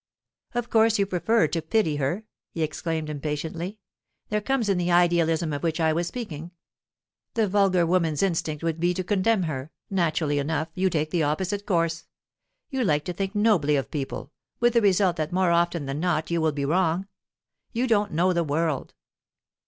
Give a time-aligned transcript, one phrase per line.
[0.55, 3.77] "Of course you prefer to pity her!" he exclaimed impatiently.
[4.29, 6.49] "There comes in the idealism of which I was speaking.
[7.35, 11.67] The vulgar woman's instinct would be to condemn her; naturally enough, you take the opposite
[11.67, 12.07] course.
[12.71, 16.31] You like to think nobly of people, with the result that more often than not
[16.31, 17.07] you will be wrong.
[17.71, 18.95] You don't know the world."